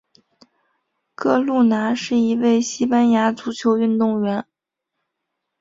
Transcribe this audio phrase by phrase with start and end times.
[1.13, 4.47] 哥路拿是一位西班牙足球运动员。